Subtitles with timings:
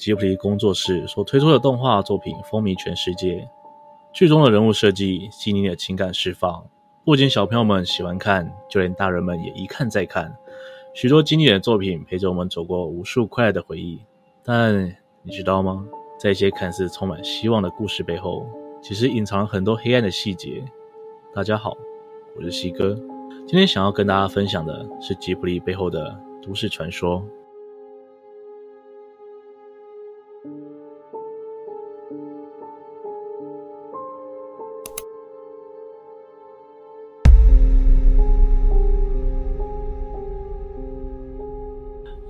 [0.00, 3.46] 吉卜力工作室所推出的动画作品风靡全世界。
[4.14, 6.64] 剧中的人物设计、细腻的情感释放，
[7.04, 10.34] 不仅小朋友们喜欢看，就连大人们也一看再看。
[10.94, 14.00] 许多经典的作品陪着我们走过无数快乐的回忆。
[14.42, 15.86] 但你知道吗？
[16.18, 18.46] 在一些看似充满希望的故事背后，
[18.80, 20.64] 其实隐藏了很多黑暗的细节。
[21.34, 21.76] 大家好，
[22.38, 22.94] 我是西哥，
[23.46, 27.22] 今天想要跟大家分享的是吉卜力背后的都市传说。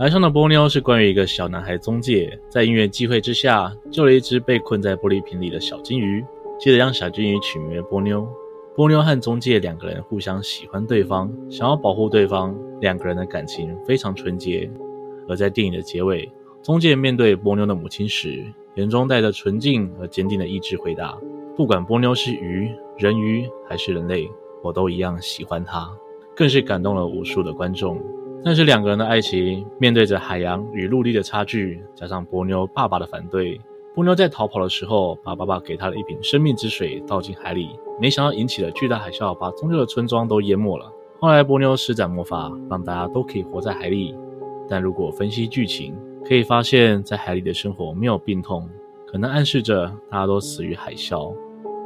[0.00, 6.24] 崖上的波妞是关于一个小男孩宗介，在因缘际会之下，救了一只被困在玻璃瓶里的小金鱼，
[6.59, 8.26] 接着让小金鱼取名为波妞。
[8.74, 14.70] 波妞和宗介两个人互相喜欢对方，想要保护对方，两个人的感情非常纯洁。
[15.28, 18.42] 而在电影的结尾，宗介面对波妞的母亲时，
[18.76, 21.14] 眼中带着纯净而坚定的意志回答
[21.54, 24.26] ：“不管波妞是鱼、人鱼还是人类，
[24.62, 25.87] 我都一样喜欢她。”
[26.34, 28.01] 更是感动了无数的观众。
[28.43, 33.60] 但是两个人的爱情面对着海洋与陆地的差距，加上波妞爸爸的反对，
[33.95, 37.68] 波妞在逃跑的时候，把爸爸给她的一瓶生命之水倒进海里，
[38.01, 40.91] 没想到引起了巨大海啸，把宗介的村庄都淹没了。
[41.18, 44.16] 后来波妞施展魔法，让大家都可以活在海里。
[44.68, 48.66] 但如果分析剧情，可以发现，在海里的生活没有病痛，
[49.07, 51.35] 可能暗示着大家都死于海啸。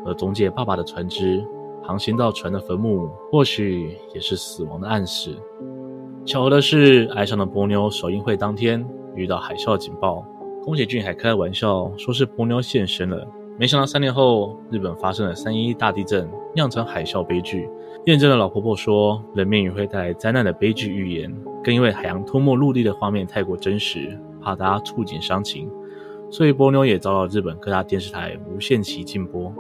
[0.07, 1.45] 而宗介爸爸的船只
[1.83, 5.37] 航行到船的坟墓，或许也是死亡的暗示。
[6.27, 8.83] 巧合的是，爱上的波妞首映会当天
[9.15, 10.25] 遇到海啸警报，
[10.63, 13.29] 宫崎骏还开了玩笑说是波妞现身了。
[13.59, 17.69] 没想到三年后，日本发生了三一一大地震，酿成海啸悲剧，
[18.07, 21.31] 验证了老婆婆说人面鱼会带来灾难的悲剧预言。
[21.63, 25.71] 更因为海洋吞没陆地的画面太过真实，怕大家触景伤情，
[26.31, 29.53] 所以波妞也遭到日本各大电视台无限期禁播。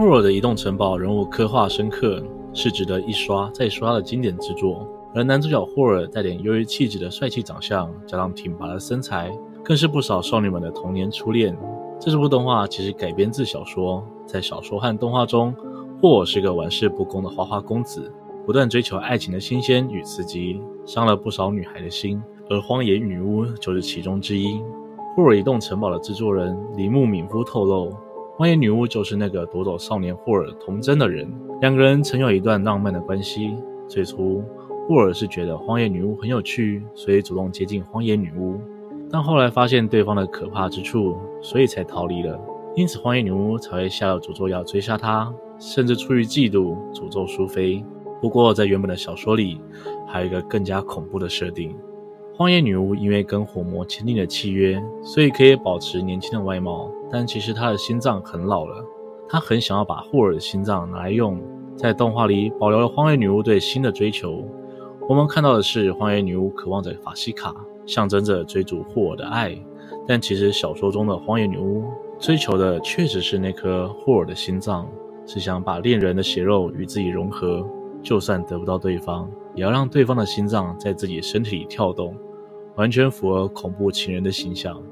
[0.00, 2.24] 霍尔的移动城堡人物刻画深刻，
[2.54, 4.88] 是值得一刷再刷的经典之作。
[5.14, 9.30] 而男主角霍尔带点忧郁气质的帅气长相，加上挺拔的身材，
[9.62, 11.54] 更是不少少女们的童年初恋。
[12.00, 15.54] 这部动画其实改编自小说，在小说和动画中，
[16.00, 18.10] 霍尔是个玩世不恭的花花公子，
[18.46, 22.22] 不断追求爱情的新鲜与刺激，伤了不少女孩的心。
[22.48, 24.62] 而荒野女巫就是其中之一。
[25.14, 27.92] 霍尔移动城堡的制作人铃木敏夫透露。
[28.40, 31.30] 荒野女巫就是那个夺走少年霍尔童真的人，
[31.60, 33.54] 两个人曾有一段浪漫的关系。
[33.86, 34.42] 最初，
[34.88, 38.58] 霍尔是觉得荒野女巫很有趣，所以主动接近荒野女巫，
[39.10, 42.40] 但后来发现对方的可怕之处，所以才逃离了。
[42.74, 47.84] 因此，荒野女巫才会下了诅咒要追杀他，甚至出于嫉妒诅咒苏菲。
[48.22, 49.60] 不过，在原本的小说里，
[50.08, 51.76] 还有一个更加恐怖的设定。
[52.40, 58.82] 荒野女巫因为跟火魔签订了契约，所以可以保持年轻的外貌，但其实她的心脏很老了。
[59.28, 61.38] 她很想要把霍尔的心脏拿来用。
[61.76, 64.42] 在动画里保留了荒野女巫对心的追求。
[65.06, 69.54] 我们看到的是荒野女巫渴望着法西卡，象征着追逐霍尔的爱。
[70.06, 71.84] 但其实小说中的荒野女巫
[72.18, 74.88] 追求的确实是那颗霍尔的心脏，
[75.26, 77.68] 是想把恋人的血肉与自己融合，
[78.02, 82.16] 就算得不到对方，也要让对方的心脏在自己身体里跳动。
[82.76, 84.82] 完全符合恐怖情人的形象。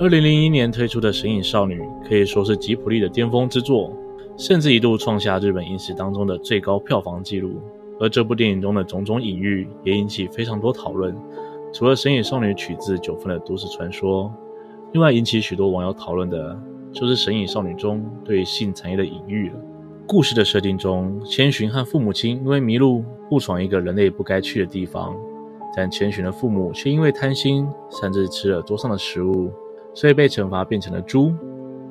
[0.00, 3.92] 二零零一年推出的《神隐少女》可以说是吉卜力的巅峰之作，
[4.36, 7.60] 甚至一度创下日本影史当中的最高票房纪录。
[8.00, 11.12] 而这部电影中的种种隐喻也引起非常多讨论。
[11.72, 14.32] 除了《神隐少女》取自九份的都市传说，
[14.92, 16.56] 另外引起许多网友讨论的
[16.92, 19.56] 就是《神隐少女》中对性产业的隐喻了。
[20.08, 25.14] 故事的设定中，千寻和父母亲因为迷路误闯一个人类不该去的地方，
[25.76, 29.52] 但千寻的父母却因为贪心擅自吃了桌上的食物，
[29.92, 31.30] 所以被惩罚变成了猪。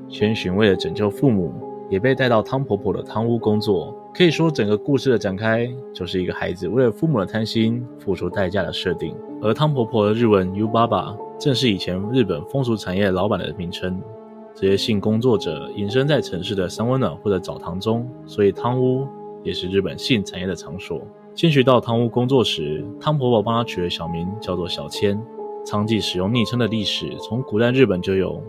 [0.10, 1.54] 千寻为了拯救父母，
[1.92, 3.96] 也被带到汤婆婆的汤屋工作。
[4.16, 9.16] 可以说，整个故事的展开就是一个孩子为了父母的贪心付出代价的设定。
[9.44, 14.02] 而汤婆婆的日文 U 爸爸正是以前日本风俗产业老板的名称。
[14.60, 19.08] 这些性工作者隐身在城市的三温暖或者澡堂中，所以汤屋
[19.44, 21.00] 也是日本性产业的场所。
[21.36, 25.16] 千寻到汤屋工作时，汤婆婆帮她取了小名，叫做小千。
[25.64, 28.42] 娼妓使用昵称的历史从古代日本就有，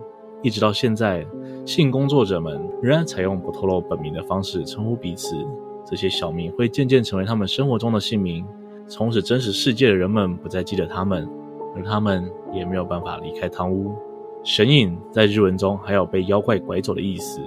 [0.43, 1.27] 一直到现在，
[1.67, 5.37] 性工作者们仍然采用不透露本名的方式称呼彼此。
[5.85, 8.47] 这些小名会渐渐成为他们生活中的姓名，
[8.87, 11.29] 从此真实世界的人们不再记得他们，
[11.77, 13.95] 而他们也没有办法离开汤屋。
[14.45, 17.41] 神隐在日文中还有被妖怪拐走的意思，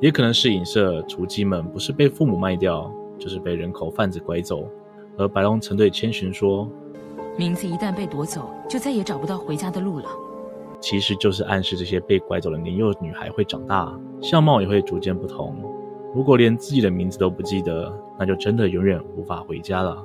[0.00, 4.68] 也可能是影射雏鸡们不是被父母卖掉，就是被人口贩子拐走。
[5.16, 6.68] 而白龙曾对千寻说
[7.38, 10.06] ：“名字一旦被夺走，就再也找不到回家的路了。”
[10.78, 15.56] 其实就是暗示这些被拐走的年幼女孩会长大，相貌也会逐渐不同。
[16.14, 20.04] 如果连自己的名字都不记得，那就真的永远无法回家了。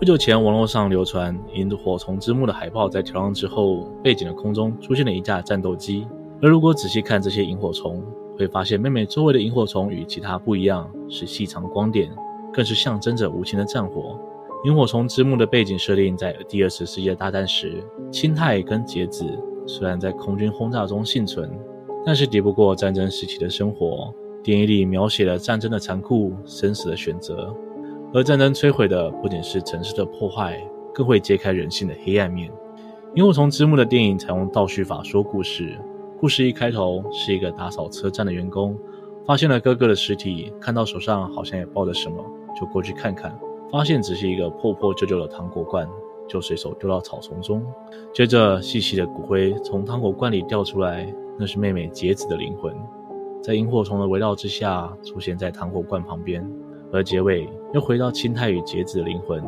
[0.00, 6.06] 不久前，网络上流传《萤火虫之墓》的海报，在调亮之后，背景的空中出现了一架战斗机。
[6.40, 8.02] 而如果仔细看这些萤火虫，
[8.38, 12.10] 会发现妹妹周围的萤火虫与其他不一样，是细长光点，
[12.50, 14.18] 更是象征着无情的战火。
[14.66, 19.26] 《萤火虫之墓》的背景设定在第二次世界大战时，清太跟节子
[19.66, 21.50] 虽然在空军轰炸中幸存，
[22.06, 24.14] 但是敌不过战争时期的生活。
[24.42, 27.54] 电影里描写了战争的残酷、生死的选择。
[28.12, 30.60] 而战争摧毁的不仅是城市的破坏，
[30.92, 32.50] 更会揭开人性的黑暗面。
[33.14, 35.78] 《萤火虫之墓》的电影采用倒叙法说故事。
[36.18, 38.76] 故事一开头是一个打扫车站的员工，
[39.24, 42.16] 发现了哥哥的尸体，看到手上好像也抱着什么，
[42.60, 43.38] 就过去看看，
[43.70, 45.88] 发现只是一个破破旧旧的糖果罐，
[46.28, 47.64] 就随手丢到草丛中。
[48.12, 51.06] 接着，细细的骨灰从糖果罐里掉出来，
[51.38, 52.74] 那是妹妹节子的灵魂，
[53.40, 56.44] 在萤火虫的围绕之下，出现在糖果罐旁边。
[56.92, 59.42] 而结尾又回到清太与节子的灵魂，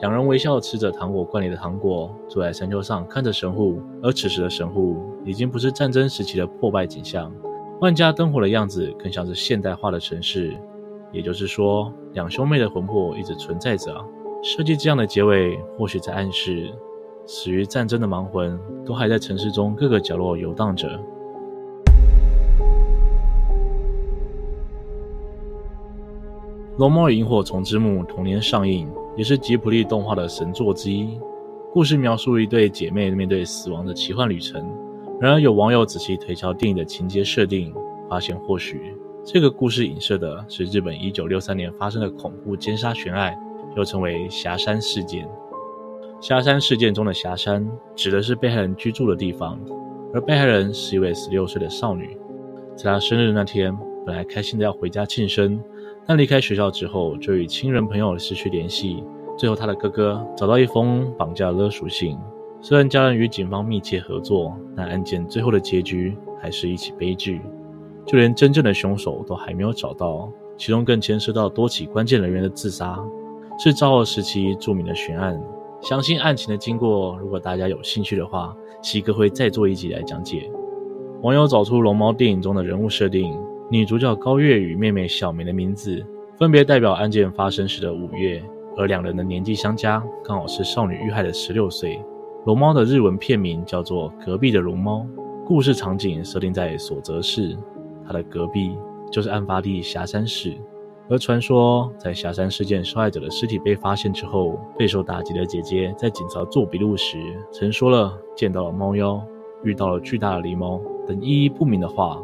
[0.00, 3.80] 两人微笑吃着糖果罐里的糖果，坐在山丘上看着神户。
[4.02, 7.32] 而此时的神户已经不是战争时期的破败景象，
[7.80, 10.56] 万家灯火的样子更像是现代化的城市。
[11.12, 14.04] 也就是说，两兄妹的魂魄一直存在着。
[14.42, 16.70] 设计这样的结尾，或许在暗示，
[17.26, 20.86] 死于战争的亡魂都还在城市中各个角落游荡着。
[26.78, 31.18] 《龙猫萤火虫之墓》同年上映，也是吉卜力动画的神作之一。
[31.72, 34.64] 故事描述一对姐妹面对死亡的奇幻旅程。
[35.20, 37.74] 然而，有网友仔细推敲电影的情节设定，
[38.08, 43.36] 发现或许这个故事影射的是日本1963年发生的恐怖奸杀悬案，
[43.76, 45.28] 又称为霞山事件。
[46.20, 49.58] 霞山事件中的霞山指的是被害人居住的地方，
[50.14, 52.16] 而被害人是一位16岁的少女。
[52.76, 53.76] 在她生日那天，
[54.06, 55.60] 本来开心的要回家庆生。
[56.08, 59.04] 但离开学校之后，就与亲人朋友失去联系。
[59.36, 62.16] 最后，他的哥哥找到一封绑架勒赎信。
[62.62, 67.42] 虽然家人与警方密切合作，但案件最后的结局还是一起悲剧。
[68.06, 72.98] 就连真正的凶手都还没有找到，其中更牵涉到多起关键人员的自杀，
[73.62, 75.38] 是昭和时期著名的悬案。
[75.82, 80.50] 相信案情的经过，如果大家有兴趣的话，西哥会再做一集来讲解。
[81.20, 83.38] 网友找出龙猫电影中的人物设定。
[83.70, 86.02] 女主角高月与妹妹小梅的名字
[86.38, 88.42] 分别代表案件发生时的五月，
[88.78, 92.00] 而两人的年纪相加，刚好是少女遇害的十六岁。
[92.46, 95.00] 龙猫的日文片名叫做《隔壁的龙猫》，
[95.44, 97.54] 故事场景设定在所泽市，
[98.06, 98.74] 它的隔壁
[99.12, 100.56] 就是案发地霞山市。
[101.10, 107.18] 而传说在霞山事件受害者的尸体被发现之后，备受打击的姐姐在警察做笔录时，
[107.52, 109.22] 曾说了见到了猫妖，
[109.62, 112.18] 遇到了巨大的狸猫等意义不明的话。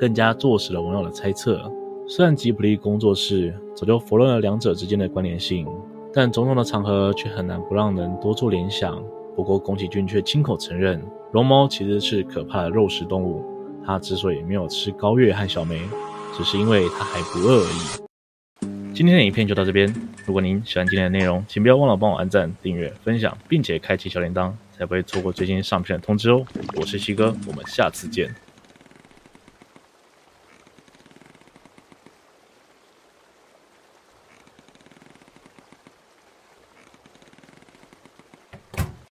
[0.00, 1.70] 更加坐实了网友的猜测。
[2.08, 5.68] 虽然吉卜力工作室早就否认了两者之间的关联性，
[6.10, 9.04] 但种种的场合却很难不让人多做联想。
[9.36, 11.02] 不过宫崎骏却亲口承认，
[11.32, 13.44] 龙猫其实是可怕的肉食动物。
[13.84, 15.78] 他之所以没有吃高月和小梅，
[16.34, 18.94] 只是因为他还不饿而已。
[18.94, 19.94] 今天的影片就到这边。
[20.26, 26.44] 如果您喜欢今天的内容，请不要忘了帮我按赞、订阅、分享，并且开启小铃铛，才不会错过最新上片的通知哦。
[26.76, 28.34] 我是西哥，我们下次见。